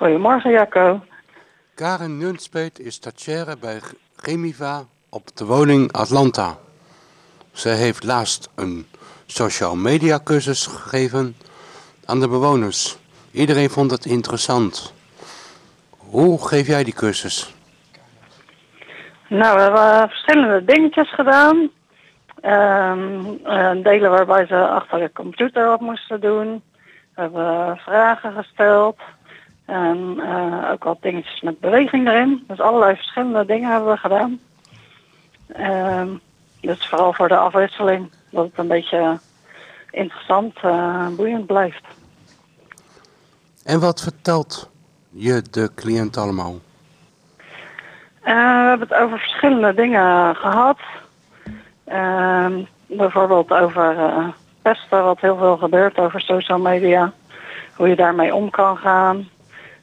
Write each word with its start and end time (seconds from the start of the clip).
Goedemorgen 0.00 0.50
Jacco. 0.50 1.00
Karen 1.74 2.18
Nunspeet 2.18 2.78
is 2.78 2.94
stagiaire 2.94 3.56
bij 3.60 3.80
Gemiva 4.16 4.82
op 5.10 5.36
de 5.36 5.44
woning 5.44 5.92
Atlanta. 5.92 6.56
Ze 7.52 7.68
heeft 7.68 8.04
laatst 8.04 8.50
een 8.56 8.86
social 9.26 9.76
media 9.76 10.20
cursus 10.24 10.66
gegeven 10.66 11.36
aan 12.04 12.20
de 12.20 12.28
bewoners. 12.28 12.98
Iedereen 13.32 13.70
vond 13.70 13.90
het 13.90 14.04
interessant. 14.04 14.94
Hoe 15.96 16.46
geef 16.46 16.66
jij 16.66 16.84
die 16.84 16.94
cursus? 16.94 17.54
Nou, 19.28 19.56
we 19.56 19.62
hebben 19.62 20.08
verschillende 20.08 20.64
dingetjes 20.64 21.14
gedaan. 21.14 21.70
Eh, 22.40 23.70
delen 23.82 24.10
waarbij 24.10 24.46
ze 24.46 24.68
achter 24.68 24.98
de 24.98 25.12
computer 25.12 25.66
wat 25.66 25.80
moesten 25.80 26.20
doen. 26.20 26.62
We 27.14 27.20
hebben 27.20 27.76
vragen 27.76 28.32
gesteld. 28.32 28.96
En 29.70 30.20
eh, 30.20 30.70
ook 30.72 30.84
wat 30.84 31.02
dingetjes 31.02 31.40
met 31.40 31.60
beweging 31.60 32.08
erin. 32.08 32.44
Dus 32.46 32.60
allerlei 32.60 32.94
verschillende 32.94 33.44
dingen 33.44 33.70
hebben 33.70 33.90
we 33.92 33.96
gedaan. 33.96 34.40
Ehm, 35.46 36.08
dus 36.60 36.88
vooral 36.88 37.12
voor 37.12 37.28
de 37.28 37.36
afwisseling. 37.36 38.10
Dat 38.30 38.44
het 38.44 38.58
een 38.58 38.68
beetje 38.68 39.18
interessant 39.90 40.58
en 40.62 41.16
boeiend 41.16 41.46
blijft. 41.46 41.84
En 43.64 43.80
wat 43.80 44.00
vertelt 44.00 44.70
je 45.10 45.42
de 45.50 45.70
cliënt 45.74 46.16
allemaal? 46.16 46.54
Eh, 48.20 48.34
we 48.34 48.68
hebben 48.68 48.88
het 48.88 48.98
over 48.98 49.18
verschillende 49.18 49.74
dingen 49.74 50.36
gehad. 50.36 50.78
Ehm, 51.84 52.62
bijvoorbeeld 52.86 53.50
over 53.50 53.94
uh, 53.96 54.28
pesten, 54.62 55.04
wat 55.04 55.20
heel 55.20 55.36
veel 55.36 55.56
gebeurt 55.56 55.98
over 55.98 56.20
social 56.20 56.58
media. 56.58 57.12
Hoe 57.74 57.88
je 57.88 57.96
daarmee 57.96 58.34
om 58.34 58.50
kan 58.50 58.76
gaan. 58.76 59.28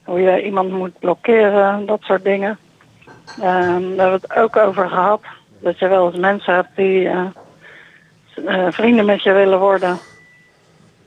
Hoe 0.07 0.21
je 0.21 0.43
iemand 0.43 0.71
moet 0.71 0.99
blokkeren, 0.99 1.85
dat 1.85 2.01
soort 2.01 2.23
dingen. 2.23 2.57
Ehm, 3.41 3.79
we 3.79 4.01
hebben 4.01 4.19
het 4.21 4.35
ook 4.35 4.55
over 4.57 4.89
gehad 4.89 5.21
dat 5.59 5.79
je 5.79 5.87
wel 5.87 6.07
eens 6.07 6.17
mensen 6.17 6.53
hebt 6.53 6.75
die 6.75 7.01
uh, 7.01 7.27
vrienden 8.69 9.05
met 9.05 9.23
je 9.23 9.31
willen 9.31 9.59
worden. 9.59 9.97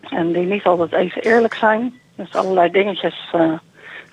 En 0.01 0.33
die 0.33 0.47
niet 0.47 0.65
altijd 0.65 0.93
even 0.93 1.23
eerlijk 1.23 1.55
zijn. 1.55 2.01
Dus 2.15 2.34
allerlei 2.34 2.71
dingetjes 2.71 3.34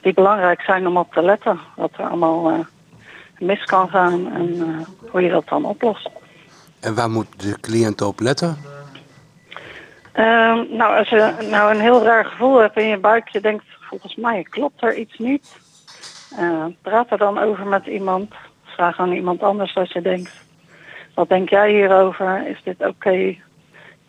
die 0.02 0.14
belangrijk 0.14 0.62
zijn 0.62 0.88
om 0.88 0.98
op 0.98 1.14
te 1.14 1.22
letten. 1.22 1.60
Wat 1.76 1.92
er 1.98 2.06
allemaal 2.06 2.66
mis 3.40 3.64
kan 3.64 3.90
gaan 3.90 4.34
en 4.34 4.86
hoe 5.12 5.22
je 5.22 5.30
dat 5.30 5.48
dan 5.48 5.66
oplost. 5.66 6.10
En 6.80 6.96
waar 6.96 7.10
moet 7.10 7.42
de 7.42 7.60
cliënt 7.60 8.02
op 8.02 8.20
letten? 8.20 8.58
Uh, 10.18 10.60
nou, 10.70 10.98
als 10.98 11.10
je 11.10 11.48
nou 11.50 11.74
een 11.74 11.82
heel 11.82 12.04
raar 12.04 12.26
gevoel 12.26 12.60
hebt 12.60 12.78
in 12.78 12.88
je 12.88 12.98
buik, 12.98 13.28
je 13.30 13.42
denkt, 13.42 13.66
volgens 13.80 14.16
mij 14.16 14.44
klopt 14.44 14.82
er 14.84 14.96
iets 14.96 15.18
niet. 15.18 15.58
Uh, 16.40 16.66
praat 16.82 17.12
er 17.12 17.18
dan 17.18 17.40
over 17.40 17.66
met 17.66 17.86
iemand. 17.86 18.34
Vraag 18.64 19.00
aan 19.00 19.12
iemand 19.12 19.44
anders 19.44 19.74
wat 19.74 19.92
je 19.92 20.02
denkt. 20.02 20.32
Wat 21.14 21.30
denk 21.30 21.50
jij 21.50 21.72
hierover? 21.72 22.48
Is 22.48 22.62
dit 22.64 22.86
oké? 22.88 23.36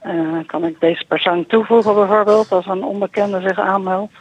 Uh, 0.06 0.38
kan 0.46 0.64
ik 0.64 0.80
deze 0.80 1.04
persoon 1.08 1.46
toevoegen 1.46 1.94
bijvoorbeeld 1.94 2.52
als 2.52 2.66
een 2.66 2.84
onbekende 2.84 3.40
zich 3.40 3.58
aanmeldt? 3.58 4.12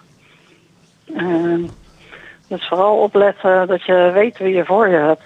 dus 2.48 2.68
vooral 2.68 2.98
opletten 2.98 3.68
dat 3.68 3.84
je 3.84 4.12
weet 4.14 4.38
wie 4.38 4.54
je 4.54 4.66
voor 4.66 4.88
je 4.88 4.98
hebt. 4.98 5.26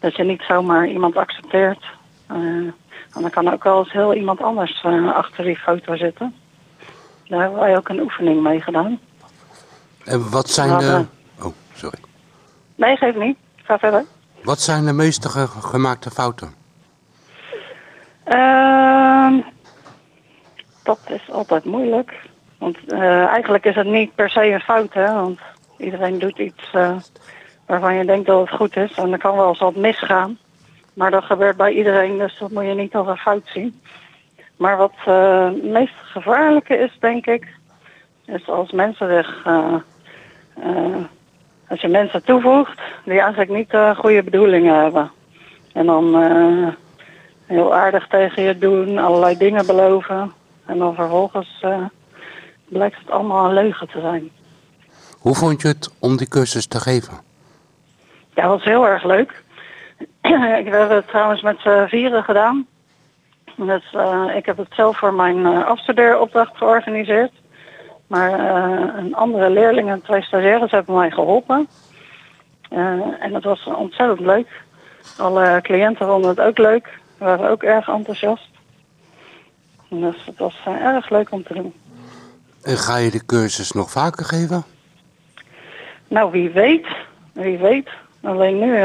Dat 0.00 0.16
je 0.16 0.24
niet 0.24 0.42
zomaar 0.42 0.86
iemand 0.86 1.16
accepteert 1.16 1.84
uh, 2.32 2.36
en 3.14 3.20
dan 3.20 3.30
kan 3.30 3.52
ook 3.52 3.64
wel 3.64 3.78
eens 3.78 3.92
heel 3.92 4.14
iemand 4.14 4.40
anders 4.40 4.82
uh, 4.86 5.14
achter 5.14 5.44
die 5.44 5.56
foto 5.56 5.96
zitten. 5.96 6.34
Daar 7.28 7.40
hebben 7.40 7.58
wij 7.58 7.76
ook 7.76 7.88
een 7.88 8.00
oefening 8.00 8.42
mee 8.42 8.60
gedaan. 8.60 8.98
En 10.04 10.30
wat 10.30 10.48
zijn 10.50 10.78
de... 10.78 11.04
Oh, 11.42 11.52
sorry. 11.74 11.98
Nee, 12.74 12.96
geef 12.96 13.14
niet. 13.14 13.36
Ga 13.56 13.78
verder. 13.78 14.04
Wat 14.42 14.60
zijn 14.60 14.84
de 14.84 14.92
meeste 14.92 15.28
ge 15.28 15.46
gemaakte 15.46 16.10
fouten? 16.10 16.54
Uh, 18.26 19.32
dat 20.82 20.98
is 21.08 21.30
altijd 21.30 21.64
moeilijk. 21.64 22.20
Want 22.58 22.76
uh, 22.88 23.24
eigenlijk 23.24 23.64
is 23.64 23.74
het 23.74 23.86
niet 23.86 24.14
per 24.14 24.30
se 24.30 24.44
een 24.44 24.60
fout, 24.60 24.94
hè. 24.94 25.12
Want 25.12 25.38
iedereen 25.78 26.18
doet 26.18 26.38
iets 26.38 26.70
waarvan 27.66 27.94
je 27.94 28.04
denkt 28.04 28.26
dat 28.26 28.40
het 28.40 28.56
goed 28.56 28.76
is. 28.76 28.92
En 28.92 29.12
er 29.12 29.18
kan 29.18 29.36
wel 29.36 29.48
eens 29.48 29.58
wat 29.58 29.76
misgaan. 29.76 30.38
Maar 30.98 31.10
dat 31.10 31.24
gebeurt 31.24 31.56
bij 31.56 31.72
iedereen, 31.72 32.18
dus 32.18 32.38
dat 32.38 32.50
moet 32.50 32.64
je 32.64 32.74
niet 32.74 32.94
als 32.94 33.06
een 33.06 33.16
fout 33.16 33.42
zien. 33.44 33.80
Maar 34.56 34.76
wat 34.76 34.94
uh, 35.08 35.44
het 35.44 35.64
meest 35.64 35.94
gevaarlijke 35.94 36.76
is, 36.76 36.96
denk 37.00 37.26
ik, 37.26 37.46
is 38.24 38.48
als 38.48 38.72
mensen 38.72 39.08
zich, 39.08 39.44
uh, 39.46 39.74
uh, 40.64 40.96
als 41.68 41.80
je 41.80 41.88
mensen 41.88 42.24
toevoegt 42.24 42.80
die 43.04 43.20
eigenlijk 43.20 43.50
niet 43.50 43.96
goede 43.96 44.22
bedoelingen 44.22 44.82
hebben. 44.82 45.10
En 45.72 45.86
dan 45.86 46.14
heel 47.46 47.74
aardig 47.74 48.06
tegen 48.06 48.42
je 48.42 48.58
doen, 48.58 48.98
allerlei 48.98 49.36
dingen 49.36 49.66
beloven. 49.66 50.32
En 50.66 50.78
dan 50.78 50.94
vervolgens 50.94 51.64
blijkt 52.68 52.98
het 52.98 53.10
allemaal 53.10 53.44
een 53.44 53.54
leugen 53.54 53.88
te 53.88 54.00
zijn. 54.00 54.30
Hoe 55.18 55.34
vond 55.34 55.62
je 55.62 55.68
het 55.68 55.94
om 55.98 56.16
die 56.16 56.28
cursus 56.28 56.66
te 56.66 56.80
geven? 56.80 57.14
Ja, 58.34 58.42
dat 58.42 58.50
was 58.50 58.64
heel 58.64 58.86
erg 58.86 59.04
leuk. 59.04 59.46
ik 60.60 60.66
heb 60.72 60.90
het 60.90 61.08
trouwens 61.08 61.42
met 61.42 61.58
z'n 61.60 61.86
vieren 61.86 62.24
gedaan. 62.24 62.66
Dus, 63.56 63.92
uh, 63.92 64.24
ik 64.36 64.46
heb 64.46 64.56
het 64.56 64.68
zelf 64.70 64.98
voor 64.98 65.14
mijn 65.14 65.36
uh, 65.36 65.66
afstudeeropdracht 65.66 66.56
georganiseerd. 66.56 67.32
Maar 68.06 68.40
uh, 68.40 68.94
een 68.96 69.14
andere 69.14 69.50
leerling 69.50 69.90
en 69.90 70.02
twee 70.02 70.22
stagiaires 70.22 70.70
hebben 70.70 70.94
mij 70.94 71.10
geholpen. 71.10 71.68
en 72.68 73.34
het 73.34 73.44
was 73.44 73.64
ontzettend 73.64 74.20
leuk. 74.20 74.62
Alle 75.16 75.58
cliënten 75.62 76.06
vonden 76.06 76.30
het 76.30 76.40
ook 76.40 76.58
leuk. 76.58 76.98
waren 77.18 77.50
ook 77.50 77.62
erg 77.62 77.88
enthousiast. 77.88 78.48
Dus 79.88 80.24
het 80.24 80.38
was 80.38 80.54
erg 80.64 81.10
leuk 81.10 81.30
om 81.30 81.42
te 81.42 81.54
doen. 81.54 81.74
En 82.62 82.76
ga 82.76 82.96
je 82.96 83.10
de 83.10 83.26
cursus 83.26 83.72
nog 83.72 83.90
vaker 83.90 84.24
geven? 84.24 84.64
Nou, 86.08 86.30
wie 86.30 86.50
weet. 86.50 86.86
Wie 87.32 87.58
weet. 87.58 87.88
Alleen 88.22 88.58
nu 88.58 88.76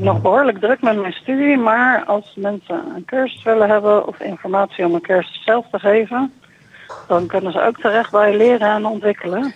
nog 0.00 0.20
behoorlijk 0.22 0.58
druk 0.58 0.82
met 0.82 1.00
mijn 1.00 1.12
studie, 1.12 1.56
maar 1.56 2.04
als 2.04 2.32
mensen 2.36 2.82
een 2.94 3.04
cursus 3.04 3.42
willen 3.42 3.68
hebben 3.68 4.06
of 4.06 4.20
informatie 4.20 4.86
om 4.86 4.94
een 4.94 5.00
cursus 5.00 5.42
zelf 5.44 5.66
te 5.70 5.78
geven, 5.78 6.32
dan 7.08 7.26
kunnen 7.26 7.52
ze 7.52 7.62
ook 7.62 7.80
terecht 7.80 8.10
bij 8.10 8.36
leren 8.36 8.70
en 8.70 8.84
ontwikkelen. 8.84 9.54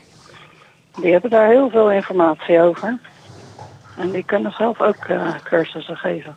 Die 1.01 1.13
hebben 1.13 1.31
daar 1.31 1.49
heel 1.49 1.71
veel 1.71 1.91
informatie 1.91 2.61
over. 2.61 2.99
En 3.97 4.11
die 4.11 4.25
kunnen 4.25 4.53
zelf 4.53 4.81
ook 4.81 5.09
uh, 5.09 5.35
cursussen 5.43 5.97
geven. 5.97 6.37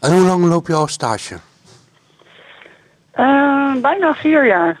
En 0.00 0.12
hoe 0.12 0.26
lang 0.26 0.44
loop 0.44 0.66
je 0.66 0.74
al 0.74 0.86
stage? 0.86 1.34
Uh, 3.14 3.74
bijna 3.76 4.14
vier 4.14 4.46
jaar. 4.46 4.80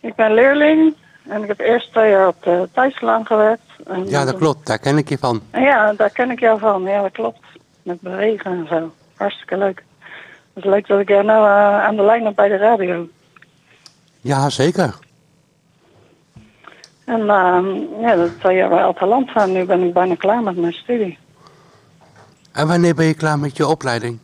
Ik 0.00 0.14
ben 0.14 0.34
leerling 0.34 0.94
en 1.28 1.42
ik 1.42 1.48
heb 1.48 1.60
eerst 1.60 1.92
twee 1.92 2.10
jaar 2.10 2.28
op 2.28 2.42
de 2.42 2.68
Thijslaan 2.72 3.26
gewerkt. 3.26 3.62
En 3.86 4.08
ja, 4.08 4.24
dat 4.24 4.36
klopt. 4.36 4.66
Daar 4.66 4.78
ken 4.78 4.98
ik 4.98 5.08
je 5.08 5.18
van. 5.18 5.42
Ja, 5.52 5.92
daar 5.92 6.10
ken 6.10 6.30
ik 6.30 6.40
jou 6.40 6.58
van. 6.58 6.82
Ja, 6.82 7.02
dat 7.02 7.12
klopt. 7.12 7.40
Met 7.82 8.00
bewegen 8.00 8.52
en 8.52 8.66
zo. 8.68 8.92
Hartstikke 9.16 9.56
leuk. 9.56 9.84
Het 10.54 10.64
is 10.64 10.70
leuk 10.70 10.86
dat 10.86 11.00
ik 11.00 11.08
jou 11.08 11.24
nou 11.24 11.46
uh, 11.46 11.84
aan 11.84 11.96
de 11.96 12.02
lijn 12.02 12.24
heb 12.24 12.34
bij 12.34 12.48
de 12.48 12.56
radio. 12.56 13.08
Ja, 14.20 14.50
zeker. 14.50 14.98
En 17.04 17.20
uh, 17.20 18.00
ja, 18.00 18.14
dat 18.14 18.40
twee 18.40 18.56
jaar 18.56 18.68
bij 18.68 19.24
gaan. 19.26 19.52
Nu 19.52 19.64
ben 19.64 19.82
ik 19.82 19.92
bijna 19.92 20.14
klaar 20.14 20.42
met 20.42 20.56
mijn 20.56 20.72
studie. 20.72 21.18
En 22.52 22.66
wanneer 22.66 22.94
ben 22.94 23.06
je 23.06 23.14
klaar 23.14 23.38
met 23.38 23.56
je 23.56 23.66
opleiding? 23.66 24.18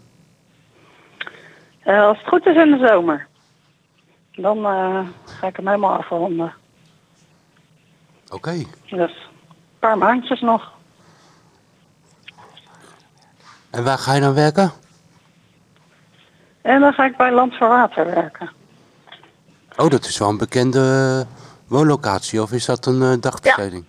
Uh, 1.86 2.06
als 2.06 2.18
het 2.18 2.28
goed 2.28 2.46
is 2.46 2.56
in 2.56 2.70
de 2.70 2.86
zomer. 2.86 3.26
Dan 4.32 4.58
uh, 4.58 5.00
ga 5.24 5.46
ik 5.46 5.56
hem 5.56 5.66
helemaal 5.66 5.96
afronden. 5.96 6.52
Oké. 8.32 8.48
Okay. 8.48 8.66
Dus 8.90 9.30
een 9.48 9.78
paar 9.78 9.98
maandjes 9.98 10.40
nog. 10.40 10.72
En 13.70 13.84
waar 13.84 13.98
ga 13.98 14.14
je 14.14 14.20
dan 14.20 14.34
werken? 14.34 14.72
En 16.62 16.80
dan 16.80 16.92
ga 16.92 17.04
ik 17.04 17.16
bij 17.16 17.32
Land 17.32 17.56
voor 17.56 17.68
Water 17.68 18.04
werken. 18.04 18.50
Oh, 19.76 19.88
dat 19.88 20.04
is 20.04 20.18
wel 20.18 20.28
een 20.28 20.38
bekende 20.38 21.26
woonlocatie, 21.66 22.42
of 22.42 22.52
is 22.52 22.64
dat 22.64 22.86
een 22.86 23.00
uh, 23.00 23.12
dagbesteding? 23.20 23.84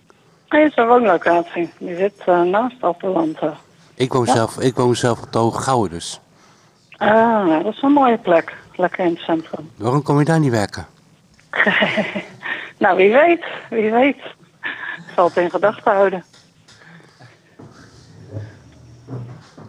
Ja, 0.48 0.58
het 0.58 0.70
is 0.70 0.76
een 0.76 0.86
woonlocatie. 0.86 1.72
Die 1.78 1.96
zit 1.96 2.22
uh, 2.28 2.42
naast 2.42 2.82
Appelante. 2.82 3.54
Ik 3.94 4.12
woon, 4.12 4.26
ja. 4.26 4.32
zelf, 4.32 4.58
ik 4.58 4.76
woon 4.76 4.96
zelf 4.96 5.22
op 5.22 5.32
de 5.32 5.38
Hoge 5.38 5.60
Gouwen 5.62 5.90
dus. 5.90 6.20
Ah, 6.96 7.62
dat 7.62 7.74
is 7.74 7.82
een 7.82 7.92
mooie 7.92 8.18
plek. 8.18 8.56
Lekker 8.76 9.04
in 9.04 9.10
het 9.10 9.20
centrum. 9.20 9.70
Waarom 9.76 10.02
kom 10.02 10.18
je 10.18 10.24
daar 10.24 10.40
niet 10.40 10.50
werken? 10.50 10.86
nou, 12.84 12.96
wie 12.96 13.12
weet. 13.12 13.44
Wie 13.70 13.90
weet. 13.90 14.16
Ik 14.96 15.12
zal 15.14 15.26
het 15.26 15.36
in 15.36 15.50
gedachten 15.50 15.92
houden. 15.92 16.24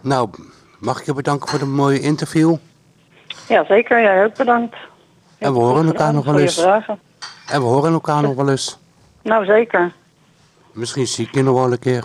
Nou, 0.00 0.30
mag 0.78 1.00
ik 1.00 1.06
je 1.06 1.12
bedanken 1.12 1.48
voor 1.48 1.58
de 1.58 1.66
mooie 1.66 2.00
interview? 2.00 2.56
Ja, 3.48 3.64
zeker. 3.64 4.00
Jij 4.00 4.24
ook 4.24 4.36
bedankt. 4.36 4.76
En 5.38 5.52
we 5.52 5.58
horen 5.58 5.86
elkaar 5.86 6.12
nog 6.12 6.24
wel 6.24 6.38
eens. 6.38 6.58
En 7.46 7.60
we 7.60 7.66
horen 7.66 7.92
elkaar 7.92 8.22
nog 8.22 8.34
wel 8.34 8.50
eens. 8.50 8.78
Nou, 9.22 9.44
zeker. 9.44 9.92
Misschien 10.72 11.06
zie 11.06 11.26
ik 11.26 11.34
je 11.34 11.42
nog 11.42 11.54
wel 11.54 11.72
een 11.72 11.78
keer. 11.78 12.04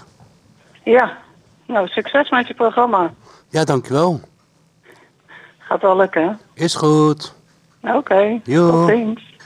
Ja. 0.84 1.18
Nou, 1.66 1.88
succes 1.88 2.30
met 2.30 2.48
je 2.48 2.54
programma. 2.54 3.14
Ja, 3.50 3.64
dankjewel. 3.64 4.20
Gaat 5.58 5.82
wel 5.82 5.98
lukken? 5.98 6.40
Is 6.54 6.76
goed. 6.76 7.34
Oké. 7.82 8.42
Tot 8.44 8.90
ziens. 8.90 9.31